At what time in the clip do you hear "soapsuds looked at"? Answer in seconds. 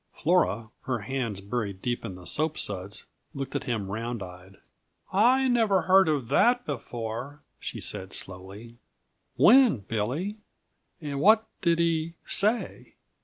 2.25-3.65